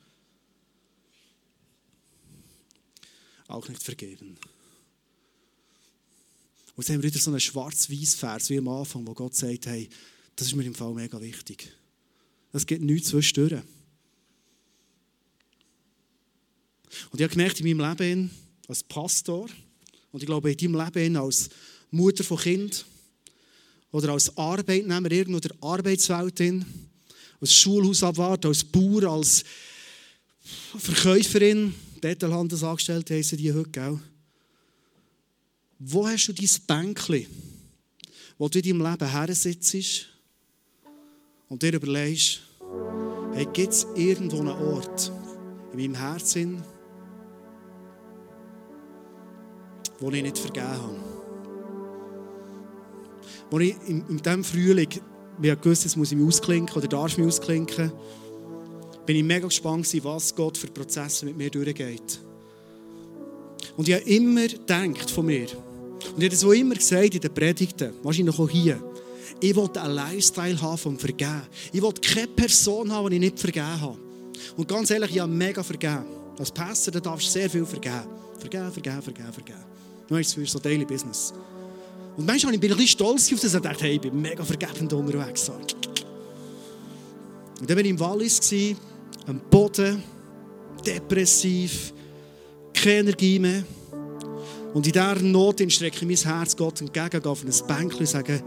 [3.48, 4.38] auch nicht vergeben.
[6.76, 9.36] Und jetzt haben wir wieder so einen schwarz weiß vers wie am Anfang, wo Gott
[9.36, 9.90] sagt, hey,
[10.36, 11.72] Das ist mir im Fall mega wichtig.
[12.54, 13.62] Es gibt nichts zwischendurch.
[17.12, 18.32] Und ich habe gemerkt, in meinem Leben
[18.68, 19.50] als Pastor
[20.12, 21.50] und ich glaube, in deinem Leben als
[21.90, 22.86] Mutter von Kind
[23.92, 26.40] oder als Arbeitnehmer irgendwo der Arbeitswelt,
[27.42, 29.44] als Schulhausabwart, als Bauer, als
[30.78, 34.00] Verkäuferin, Bettelhandelsangestellte heissen die heute, gell?
[35.80, 37.28] Wo hast du dein Bänkchen,
[38.38, 40.08] wo du in deinem Leben her sitzt
[41.50, 42.42] und dir überlegst,
[43.34, 45.12] hey, gibt es irgendwo einen Ort
[45.72, 46.64] in meinem Herzen,
[50.00, 50.96] wo ich nicht vergeben habe?
[53.50, 54.90] Wo ich in, in diesem Frühling,
[55.42, 57.92] ich gewusst, jetzt muss ich mich ausklinken oder darf ich mich ausklinken,
[59.06, 62.20] bin ich mega gespannt was Gott für Prozesse mit mir durchgeht.
[63.76, 65.48] Und ich habe immer gedacht von mir,
[66.16, 68.82] und ich habe das auch immer gesagt in den Predigten, wahrscheinlich auch hier,
[69.40, 71.42] ich wollte einen Lifestyle haben vom Vergeben.
[71.72, 73.98] Ich wollte keine Person haben, die ich nicht vergeben habe.
[74.58, 76.06] Und ganz ehrlich, ich habe mega vergeben.
[76.38, 78.04] Als Pastor darfst du sehr viel vergeben.
[78.40, 79.64] Vergeben, vergeben, vergeben, vergeben.
[80.08, 81.34] Du weißt, für so Daily Business.
[82.18, 84.44] Und manchmal bin ich ein bisschen stolz auf das und dachte, hey, ich bin mega
[84.44, 85.50] vergebend unterwegs.
[85.50, 85.76] Und
[87.70, 88.42] dann war ich im Wallis,
[89.26, 90.04] am Boden,
[90.86, 91.94] depressiv,
[92.74, 93.64] keine Energie mehr.
[94.74, 98.08] Und in dieser Not strecke ich mein Herz Gott entgegen, gehe auf ein Bänkchen und
[98.08, 98.44] sage,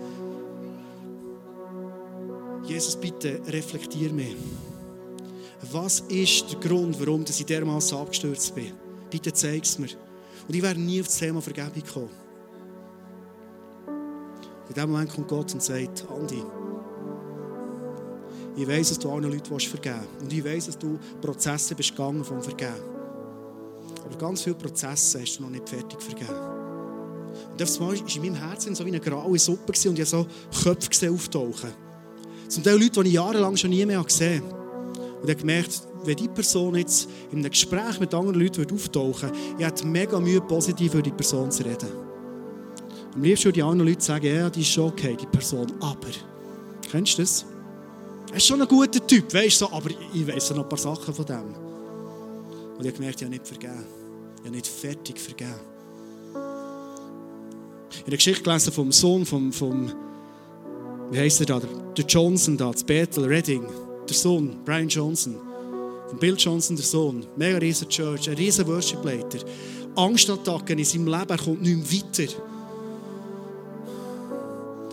[2.66, 4.36] Jesus, bitte reflektier mich.
[5.72, 8.72] Was ist der Grund, warum ich dermaßen abgestürzt bin?
[9.10, 9.88] Bitte zeig es mir.
[10.46, 12.10] Und ich werde nie auf das Thema Vergebung kommen.
[14.68, 16.42] In dem Moment kommt Gott und sagt, Andi,
[18.56, 20.22] ich weiß, dass du allen Leuten vergeben willst.
[20.22, 22.74] Und ich weiß, dass du Prozesse bist gegangen vom Vergeben.
[24.04, 26.32] Aber ganz viele Prozesse hast du noch nicht fertig vergeben.
[27.52, 30.26] Und auf einmal war in meinem Herzen so wie eine graue Suppe und ich so
[30.62, 31.85] Köpfe auftauchen.
[32.48, 35.20] Zum Teil Leute, die ich jahrelang schon nie mehr gesehen habe.
[35.22, 39.38] Und ich gemerkt, wenn diese Person jetzt in einem Gespräch mit anderen Leuten auftauchen würde,
[39.58, 41.88] ich hätte mega Mühe, positiv über die Person zu reden.
[43.14, 46.08] Am liebsten würde ich anderen Leuten sagen, ja, die ist schon okay, die Person, aber.
[46.90, 47.44] Kennst du das?
[48.30, 51.14] Er ist schon ein guter Typ, weißt du, aber ich weiß noch ein paar Sachen
[51.14, 51.54] von dem.
[52.76, 53.86] Und ich habe gemerkt, ich habe nicht vergeben.
[54.36, 55.54] Ich habe nicht fertig vergeben.
[57.90, 59.92] Ich habe eine Geschichte gelesen vom Sohn vom, vom
[61.10, 61.60] wie heißt er da,
[61.96, 63.66] der Johnson da, das Bethel, Redding,
[64.08, 65.36] der Sohn, Brian Johnson.
[66.08, 67.26] Von Bill Johnson, der Sohn.
[67.36, 69.38] Mega riesen Church, ein riesen Worship-Leiter.
[69.96, 72.32] Angstattacken in seinem Leben, er kommt nicht mehr weiter.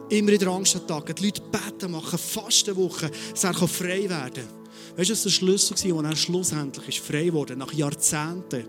[0.09, 1.15] Immer wieder Angstattacken.
[1.15, 4.97] Die Leute beten, machen fast eine Woche, dass er frei werden kann.
[4.97, 8.65] Weißt du, was der Schlüssel als er schlussendlich ist frei wurde, nach Jahrzehnten?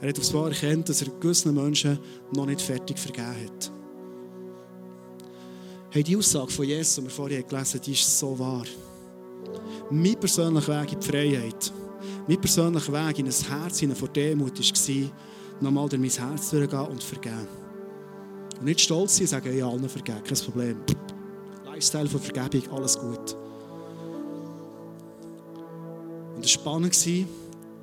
[0.00, 1.98] Er hat aufs Wahre erkannt, dass er gewissen Menschen
[2.32, 3.79] noch nicht fertig vergeben hat.
[5.92, 8.62] Hey, die Aussage von Jesus, die wir vorhin gelesen haben, die ist so wahr.
[9.90, 11.72] Mein persönlicher Weg in die Freiheit,
[12.28, 15.10] mein persönlicher Weg in ein Herz in vor Demut war,
[15.60, 17.48] nochmal durch mein Herz durchgehen und vergeben.
[18.60, 20.76] Und nicht stolz sein und sagen, ja, allen vergeben, kein Problem.
[21.66, 23.36] Lifestyle von Vergebung, alles gut.
[26.36, 27.26] Und es war spannend,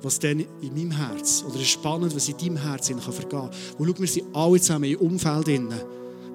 [0.00, 3.50] was dann in meinem Herz, oder es ist spannend, was in deinem Herz vergehen kann.
[3.76, 5.46] Und schau, wir sind alle zusammen im Umfeld,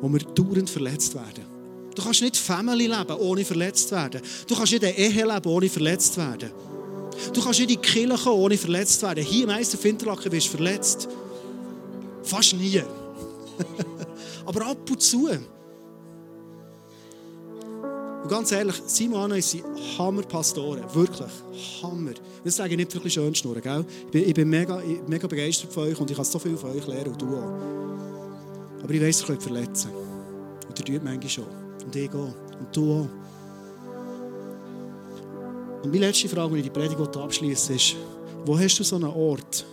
[0.01, 1.53] wo wir dauernd verletzt werden.
[1.95, 4.21] Du kannst nicht Family leben, ohne verletzt zu werden.
[4.47, 6.51] Du kannst nicht Ehe leben, ohne verletzt zu werden.
[7.34, 9.23] Du kannst nicht in die Kirche kommen, ohne verletzt zu werden.
[9.23, 11.08] Hier im Meister Finterlaken wirst du verletzt.
[12.23, 12.82] Fast nie.
[14.45, 15.29] Aber ab und zu.
[18.23, 19.63] Und ganz ehrlich, Simon und sind
[19.97, 20.84] Hammer-Pastoren.
[20.93, 21.32] Wirklich.
[21.82, 22.13] Hammer.
[22.43, 23.86] Das sage ich nicht wirklich schön schnurren, gell?
[24.06, 26.71] Ich bin, ich bin mega, mega begeistert von euch und ich kann so viel von
[26.71, 28.82] euch lernen und du auch.
[28.82, 29.91] Aber ich weiss, ihr könnt verletzen.
[30.67, 31.62] Und ihr tut manchmal schon.
[31.95, 32.34] Auch.
[32.60, 33.08] Und du auch.
[35.84, 37.95] Und meine letzte Frage, die ich die Predigt abschließe, ist,
[38.45, 39.65] wo hast du so einen Ort,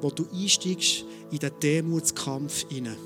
[0.00, 2.96] wo du einsteigst in den Demutskampf hinein?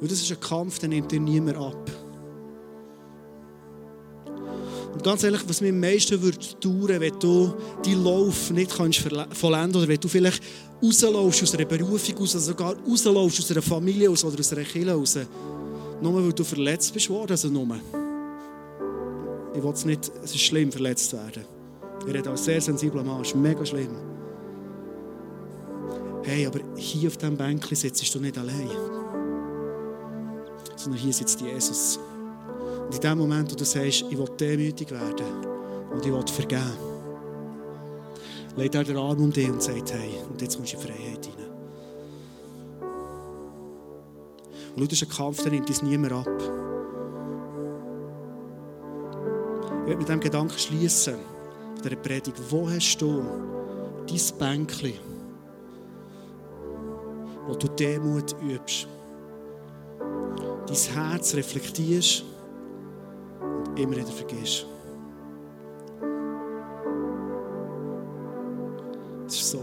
[0.00, 1.90] Weil das ist ein Kampf, den nimmt dir niemand ab.
[4.92, 7.52] Und ganz ehrlich, was mir am meisten würde dauern, wenn du
[7.84, 10.40] deinen Lauf nicht kannst vollenden oder wenn du vielleicht
[10.80, 15.18] rausläufst aus einer Berufung raus, sogar rausläufst aus einer Familie oder aus einer Kirche raus,
[16.04, 17.66] nur weil du verletzt bist worden, also nur.
[19.54, 21.44] Ich will es nicht, es ist schlimm, verletzt zu werden.
[22.06, 23.96] Ich rede als sehr sensibler Mann, es ist mega schlimm.
[26.22, 28.68] Hey, aber hier auf diesem Bänkchen sitzt du nicht allein.
[30.76, 31.98] Sondern hier sitzt Jesus.
[32.84, 35.46] Und in dem Moment, wo du sagst, ich will demütig werden
[35.90, 36.72] und ich will vergeben,
[38.56, 41.24] legt er den Arm um dich und sagt, hey, und jetzt kommst du in Freiheit
[41.24, 41.43] hinein.
[44.76, 46.26] Und schau, das ist ein Kampf, der nimmt uns niemand ab.
[49.82, 51.14] Ich werde mit diesem Gedanken schließen,
[51.82, 52.40] dieser Predigt.
[52.50, 53.22] Wo hast du
[54.06, 54.94] dein Bänkchen,
[57.46, 58.88] wo du Demut übst,
[60.66, 62.24] dein Herz reflektierst
[63.40, 64.66] und immer wieder vergisst?
[69.24, 69.62] Das ist so.